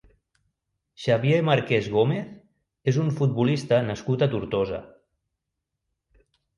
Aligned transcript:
Xavier 1.03 1.41
Marqués 1.49 1.91
Gómez 1.97 2.33
és 2.93 2.99
un 3.05 3.13
futbolista 3.21 3.83
nascut 3.93 4.27
a 4.27 4.33
Tortosa. 4.35 4.85